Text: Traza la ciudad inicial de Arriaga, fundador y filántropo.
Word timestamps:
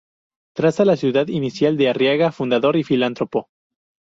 Traza 0.53 0.83
la 0.83 0.95
ciudad 0.97 1.27
inicial 1.27 1.77
de 1.77 1.87
Arriaga, 1.89 2.31
fundador 2.31 2.75
y 2.75 2.83
filántropo. 2.83 3.49